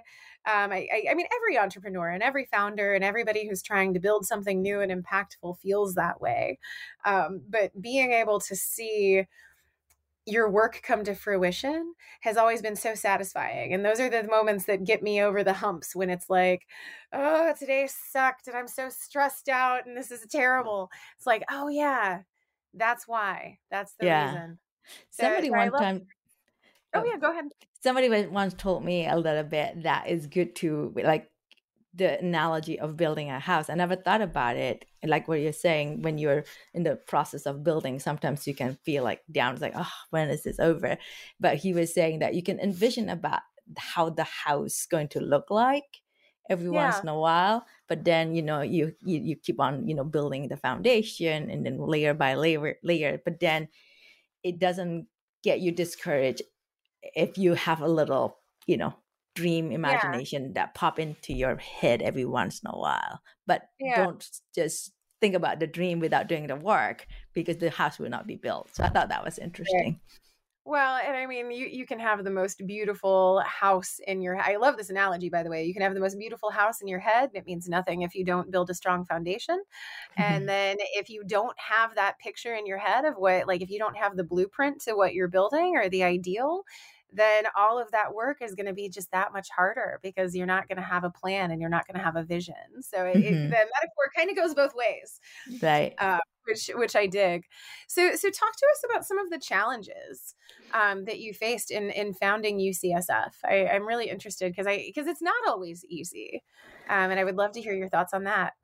[0.47, 3.99] Um, I, I, I mean, every entrepreneur and every founder and everybody who's trying to
[3.99, 6.59] build something new and impactful feels that way.
[7.03, 9.25] Um, but being able to see
[10.27, 13.73] your work come to fruition has always been so satisfying.
[13.73, 16.65] And those are the moments that get me over the humps when it's like,
[17.13, 20.89] oh, today sucked and I'm so stressed out and this is terrible.
[21.17, 22.21] It's like, oh, yeah,
[22.73, 23.59] that's why.
[23.69, 24.25] That's the yeah.
[24.25, 24.59] reason.
[25.11, 26.07] Somebody so, one time
[26.95, 27.45] Oh, yeah, go ahead.
[27.81, 31.29] Somebody once told me a little bit that is good to like
[31.95, 33.69] the analogy of building a house.
[33.69, 34.85] I never thought about it.
[35.03, 39.03] Like what you're saying, when you're in the process of building, sometimes you can feel
[39.03, 39.53] like down.
[39.53, 40.97] It's like, oh, when is this over?
[41.39, 43.41] But he was saying that you can envision about
[43.77, 46.01] how the house is going to look like
[46.49, 46.85] every yeah.
[46.85, 47.65] once in a while.
[47.87, 51.65] But then, you know, you, you you keep on, you know, building the foundation and
[51.65, 53.21] then layer by layer layer.
[53.23, 53.69] But then
[54.43, 55.07] it doesn't
[55.43, 56.41] get you discouraged
[57.15, 58.93] if you have a little, you know,
[59.35, 60.51] dream imagination yeah.
[60.53, 63.19] that pop into your head every once in a while.
[63.45, 64.03] But yeah.
[64.03, 64.91] don't just
[65.21, 68.69] think about the dream without doing the work because the house will not be built.
[68.73, 69.99] So I thought that was interesting.
[70.67, 74.35] Well, and I mean, you you can have the most beautiful house in your.
[74.35, 75.63] I love this analogy, by the way.
[75.63, 77.29] You can have the most beautiful house in your head.
[77.35, 79.61] It means nothing if you don't build a strong foundation.
[80.17, 80.45] And mm-hmm.
[80.47, 83.77] then if you don't have that picture in your head of what, like, if you
[83.77, 86.63] don't have the blueprint to what you're building or the ideal,
[87.11, 90.45] then all of that work is going to be just that much harder because you're
[90.45, 92.55] not going to have a plan and you're not going to have a vision.
[92.81, 93.25] So it, mm-hmm.
[93.25, 95.19] it, the metaphor kind of goes both ways,
[95.61, 95.93] right?
[95.97, 97.43] Uh, which which I dig.
[97.87, 100.35] So so talk to us about some of the challenges
[100.73, 103.31] um, that you faced in in founding UCSF.
[103.43, 106.43] I, I'm really interested because I because it's not always easy,
[106.89, 108.53] um, and I would love to hear your thoughts on that.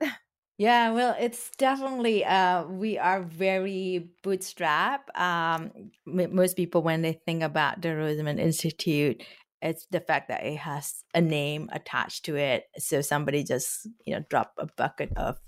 [0.62, 5.10] Yeah, well, it's definitely uh we are very bootstrap.
[5.18, 9.24] Um most people when they think about the Rosenman Institute,
[9.60, 12.66] it's the fact that it has a name attached to it.
[12.78, 15.40] So somebody just, you know, drop a bucket of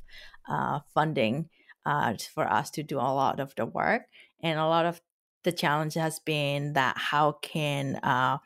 [0.49, 1.49] uh funding
[1.87, 4.03] uh for us to do a lot of the work.
[4.43, 5.01] And a lot of
[5.45, 8.39] the challenge has been that how can uh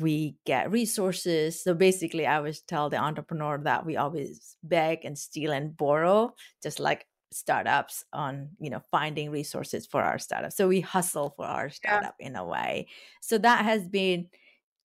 [0.00, 1.62] we get resources.
[1.62, 6.34] So basically, I always tell the entrepreneur that we always beg and steal and borrow,
[6.62, 11.44] just like startups on you know finding resources for our startup so we hustle for
[11.44, 12.26] our startup yeah.
[12.26, 12.88] in a way
[13.20, 14.26] so that has been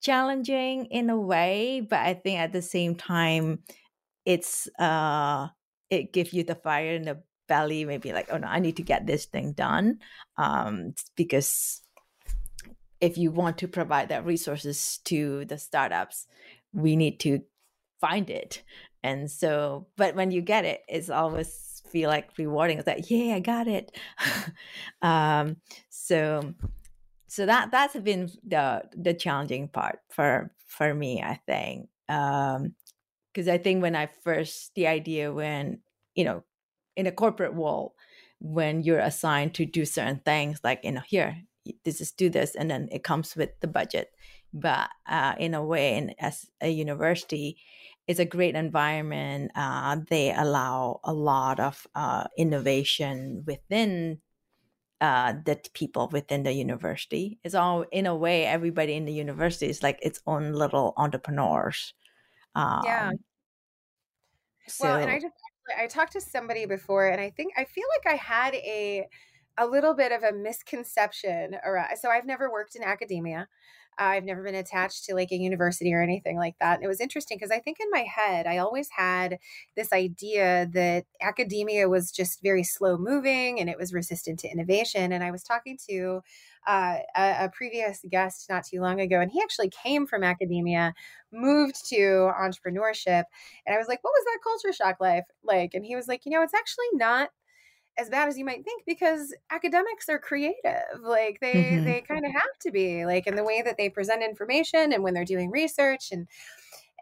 [0.00, 3.58] challenging in a way but i think at the same time
[4.24, 5.48] it's uh
[5.90, 8.82] it gives you the fire in the belly maybe like oh no i need to
[8.82, 9.98] get this thing done
[10.36, 11.82] um because
[13.00, 16.26] if you want to provide that resources to the startups,
[16.72, 17.40] we need to
[18.00, 18.62] find it.
[19.02, 22.78] And so, but when you get it, it's always feel like rewarding.
[22.78, 23.96] It's like, yeah, I got it.
[25.02, 25.56] um,
[25.88, 26.54] so,
[27.28, 31.22] so that that's been the the challenging part for for me.
[31.22, 32.74] I think Um
[33.32, 35.80] because I think when I first the idea when
[36.14, 36.44] you know
[36.96, 37.92] in a corporate world
[38.40, 41.42] when you're assigned to do certain things like you know here
[41.84, 44.12] this is do this and then it comes with the budget.
[44.52, 47.58] But uh, in a way in as a university
[48.06, 54.20] it's a great environment uh, they allow a lot of uh, innovation within
[55.00, 57.38] uh, the people within the university.
[57.44, 61.92] It's all in a way everybody in the university is like its own little entrepreneurs
[62.54, 63.10] um, yeah
[64.66, 65.34] so well and i just
[65.78, 69.06] I talked to somebody before, and I think I feel like I had a
[69.58, 71.96] a little bit of a misconception around.
[72.00, 73.48] So I've never worked in academia.
[73.98, 76.74] I've never been attached to like a university or anything like that.
[76.74, 79.38] And it was interesting because I think in my head, I always had
[79.74, 85.12] this idea that academia was just very slow moving and it was resistant to innovation.
[85.12, 86.20] And I was talking to
[86.66, 90.92] uh, a, a, previous guest not too long ago, and he actually came from academia,
[91.32, 93.22] moved to entrepreneurship.
[93.64, 95.74] And I was like, what was that culture shock life like?
[95.74, 97.30] And he was like, you know, it's actually not
[97.98, 101.84] as bad as you might think because academics are creative like they mm-hmm.
[101.84, 105.02] they kind of have to be like in the way that they present information and
[105.02, 106.26] when they're doing research and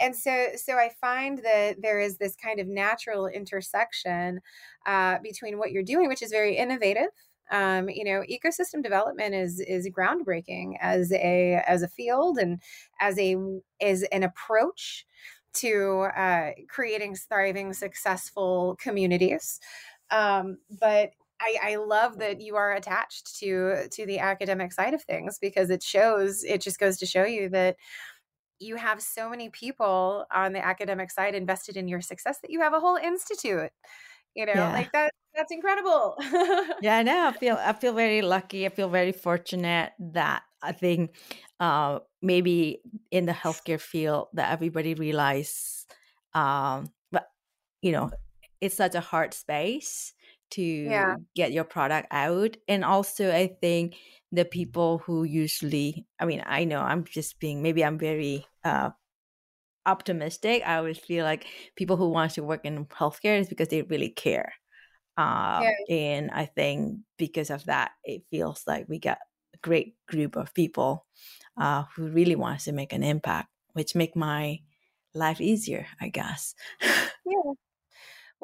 [0.00, 4.40] and so so i find that there is this kind of natural intersection
[4.86, 7.10] uh, between what you're doing which is very innovative
[7.50, 12.60] um, you know ecosystem development is is groundbreaking as a as a field and
[13.00, 13.36] as a
[13.80, 15.06] as an approach
[15.54, 19.60] to uh, creating thriving successful communities
[20.14, 21.10] um, but
[21.40, 25.68] I, I, love that you are attached to to the academic side of things because
[25.68, 27.76] it shows it just goes to show you that
[28.60, 32.60] you have so many people on the academic side invested in your success that you
[32.60, 33.70] have a whole institute
[34.34, 34.72] you know yeah.
[34.72, 36.14] like that that's incredible
[36.80, 40.70] yeah i know i feel i feel very lucky i feel very fortunate that i
[40.70, 41.14] think
[41.58, 45.86] uh maybe in the healthcare field that everybody realize
[46.34, 47.26] um but
[47.82, 48.10] you know
[48.64, 50.14] it's such a hard space
[50.50, 51.16] to yeah.
[51.34, 53.96] get your product out and also i think
[54.32, 58.90] the people who usually i mean i know i'm just being maybe i'm very uh
[59.86, 61.46] optimistic i always feel like
[61.76, 64.52] people who want to work in healthcare is because they really care
[65.18, 65.70] um, yeah.
[65.90, 69.18] and i think because of that it feels like we got
[69.54, 71.04] a great group of people
[71.60, 74.58] uh, who really wants to make an impact which make my
[75.14, 77.52] life easier i guess yeah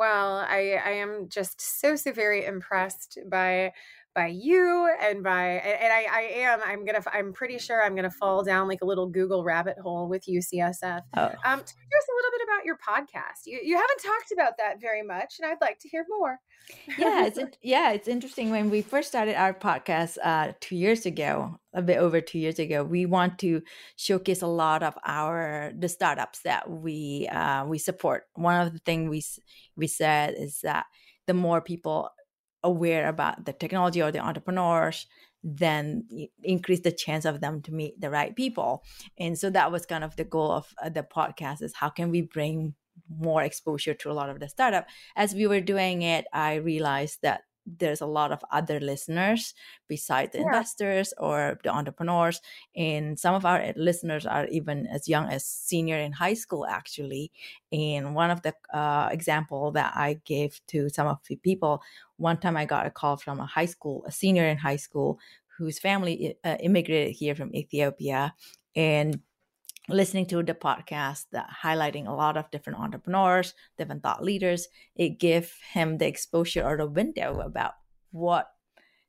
[0.00, 3.72] well, I I am just so so very impressed by
[4.14, 8.10] by you and by and I, I am i'm gonna i'm pretty sure i'm gonna
[8.10, 11.22] fall down like a little google rabbit hole with ucsf oh.
[11.22, 13.46] um tell us a little bit about your podcast.
[13.46, 16.38] You, you haven't talked about that very much and i'd like to hear more.
[16.98, 18.50] Yeah it's yeah it's interesting.
[18.50, 22.58] When we first started our podcast uh two years ago a bit over two years
[22.58, 23.62] ago we want to
[23.96, 28.24] showcase a lot of our the startups that we uh we support.
[28.34, 29.22] One of the things we
[29.76, 30.86] we said is that
[31.26, 32.10] the more people
[32.62, 35.06] aware about the technology or the entrepreneurs
[35.42, 36.06] then
[36.42, 38.84] increase the chance of them to meet the right people.
[39.18, 42.10] And so that was kind of the goal of uh, the podcast is how can
[42.10, 42.74] we bring
[43.08, 44.86] more exposure to a lot of the startup.
[45.16, 49.54] As we were doing it i realized that there's a lot of other listeners
[49.88, 50.44] besides the yeah.
[50.44, 52.40] investors or the entrepreneurs
[52.74, 57.30] and some of our listeners are even as young as senior in high school actually
[57.72, 61.82] and one of the uh, example that i gave to some of the people
[62.16, 65.18] one time i got a call from a high school a senior in high school
[65.58, 68.34] whose family uh, immigrated here from ethiopia
[68.74, 69.20] and
[69.88, 75.18] listening to the podcast that highlighting a lot of different entrepreneurs, different thought leaders, it
[75.18, 77.72] give him the exposure or the window about
[78.10, 78.48] what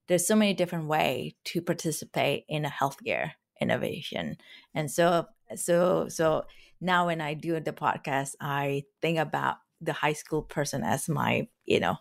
[0.08, 4.38] there's so many different way to participate in a healthcare innovation.
[4.74, 6.46] And so so so
[6.80, 11.48] now when I do the podcast, I think about the high school person as my,
[11.66, 11.98] you know,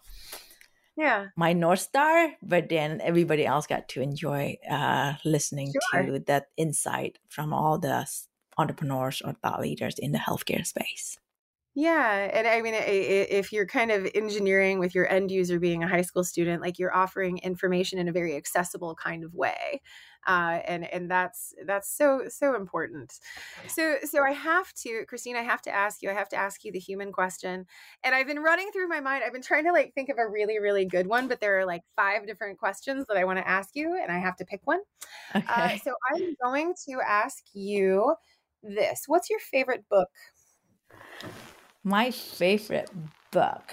[0.97, 6.03] yeah my north star but then everybody else got to enjoy uh listening sure.
[6.03, 8.05] to that insight from all the
[8.61, 11.19] entrepreneurs or thought leaders in the healthcare space.
[11.75, 12.31] Yeah.
[12.33, 16.03] And I mean, if you're kind of engineering with your end user being a high
[16.03, 19.81] school student, like you're offering information in a very accessible kind of way.
[20.27, 23.21] Uh, and and that's that's so so important.
[23.69, 26.11] So so I have to, Christine, I have to ask you.
[26.11, 27.65] I have to ask you the human question.
[28.05, 29.23] And I've been running through my mind.
[29.25, 31.65] I've been trying to like think of a really really good one, but there are
[31.65, 34.61] like five different questions that I want to ask you, and I have to pick
[34.65, 34.81] one.
[35.35, 35.75] Uh, okay.
[35.75, 38.15] Uh, so I'm going to ask you
[38.63, 39.05] this.
[39.07, 40.09] What's your favorite book?
[41.85, 42.91] My favorite
[43.31, 43.73] book.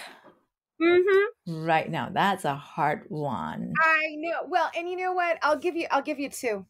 [0.82, 1.66] Mm-hmm.
[1.66, 3.74] Right now, that's a hard one.
[3.82, 4.48] I know.
[4.48, 5.38] Well, and you know what?
[5.42, 5.88] I'll give you.
[5.90, 6.66] I'll give you two.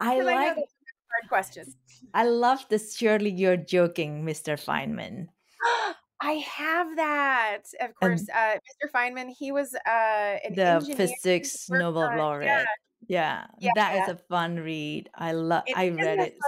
[0.00, 1.76] I like I hard questions.
[2.12, 2.96] I love this.
[2.96, 4.62] Surely you're joking, Mr.
[4.62, 5.28] Feynman.
[6.20, 7.62] I have that.
[7.80, 8.90] Of course, uh, Mr.
[8.94, 12.48] Feynman, he was uh, an the physics Nobel laureate.
[12.48, 12.64] Yeah,
[13.08, 13.72] Yeah, Yeah.
[13.76, 15.10] that is a fun read.
[15.14, 15.64] I love.
[15.74, 16.38] I read it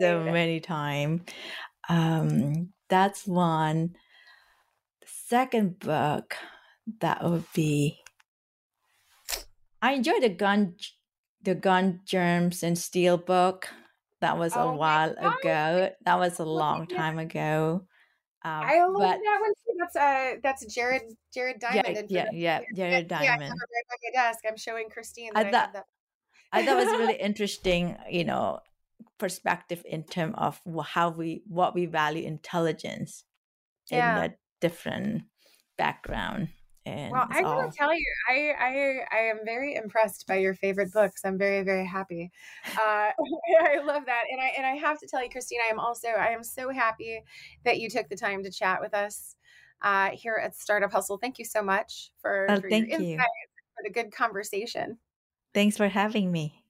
[0.00, 0.32] so read.
[0.32, 1.22] many times.
[1.88, 3.96] Um, that's one.
[5.00, 6.36] The second book
[7.00, 8.02] that would be.
[9.80, 10.74] I enjoyed the gun,
[11.42, 13.68] the gun germs and steel book.
[14.20, 15.90] That was Oh a while ago.
[16.04, 17.86] That was a long time ago.
[18.44, 19.74] Um, I love but that one too.
[19.78, 21.02] That's uh, that's Jared
[21.32, 22.06] Jared Diamond.
[22.10, 23.42] Yeah, yeah, you- Jared yeah, I have Diamond.
[23.42, 24.40] it right by my desk.
[24.48, 25.84] I'm showing Christine that I, have that.
[26.52, 28.60] I thought it was really interesting, you know,
[29.18, 33.24] perspective in terms of how we what we value intelligence
[33.90, 34.12] Yeah.
[34.12, 35.24] in a different
[35.76, 36.48] background.
[36.86, 40.92] And Well, I gotta tell you, I, I I am very impressed by your favorite
[40.92, 41.22] books.
[41.24, 42.30] I'm very very happy.
[42.76, 43.10] Uh,
[43.62, 46.08] I love that, and I and I have to tell you, Christine, I am also
[46.08, 47.22] I am so happy
[47.64, 49.36] that you took the time to chat with us
[49.82, 51.18] uh, here at Startup Hustle.
[51.18, 53.16] Thank you so much for, Oh, for thank your you.
[53.16, 54.98] for the good conversation.
[55.52, 56.64] Thanks for having me.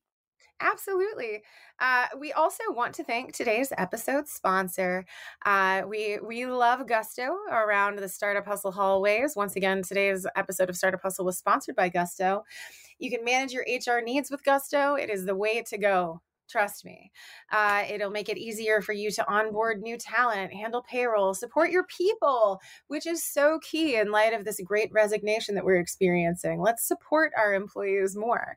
[0.61, 1.43] Absolutely.
[1.79, 5.05] Uh, we also want to thank today's episode sponsor.
[5.47, 9.37] Uh, we we love Gusto around the Startup Hustle hallways.
[9.37, 12.43] Once again, today's episode of Startup Hustle was sponsored by Gusto.
[12.99, 14.97] You can manage your HR needs with Gusto.
[14.97, 16.23] It is the way to go.
[16.49, 17.13] Trust me.
[17.53, 21.85] Uh, it'll make it easier for you to onboard new talent, handle payroll, support your
[21.85, 26.61] people, which is so key in light of this great resignation that we're experiencing.
[26.61, 28.57] Let's support our employees more.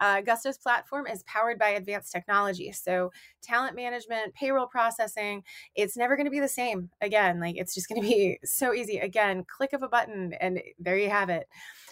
[0.00, 2.72] Uh, Gusto's platform is powered by advanced technology.
[2.72, 3.12] So,
[3.42, 5.42] talent management, payroll processing,
[5.74, 7.38] it's never going to be the same again.
[7.38, 8.98] Like, it's just going to be so easy.
[8.98, 11.48] Again, click of a button, and there you have it.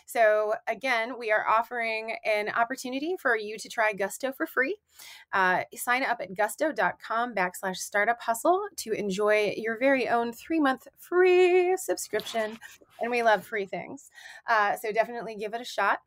[0.06, 4.78] So, again, we are offering an opportunity for you to try Gusto for free.
[5.74, 11.76] Sign up at gusto.com backslash startup hustle to enjoy your very own three month free
[11.76, 12.58] subscription.
[13.00, 14.10] And we love free things.
[14.48, 16.00] Uh, so, definitely give it a shot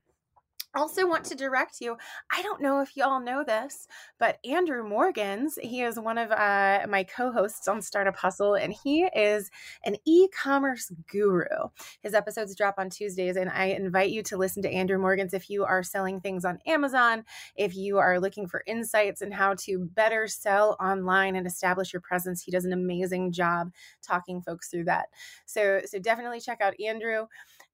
[0.76, 1.98] also want to direct you.
[2.32, 3.88] I don't know if y'all know this
[4.20, 9.04] but andrew morgans he is one of uh, my co-hosts on startup hustle and he
[9.16, 9.50] is
[9.86, 11.70] an e-commerce guru.
[12.02, 15.50] His episodes drop on tuesdays and i invite you to listen to andrew morgans if
[15.50, 17.24] you are selling things on amazon
[17.56, 22.02] if you are looking for insights and how to better sell online and establish your
[22.02, 22.42] presence.
[22.44, 25.08] He does an amazing job talking folks through that.
[25.46, 27.26] So so definitely check out andrew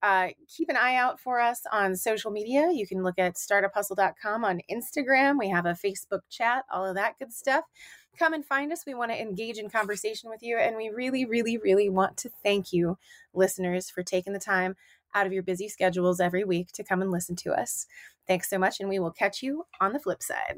[0.03, 2.69] uh, keep an eye out for us on social media.
[2.71, 5.39] You can look at startuphustle.com on Instagram.
[5.39, 7.63] We have a Facebook chat, all of that good stuff.
[8.17, 8.85] Come and find us.
[8.85, 10.57] We want to engage in conversation with you.
[10.57, 12.97] And we really, really, really want to thank you,
[13.33, 14.75] listeners, for taking the time
[15.13, 17.85] out of your busy schedules every week to come and listen to us.
[18.27, 18.79] Thanks so much.
[18.79, 20.57] And we will catch you on the flip side.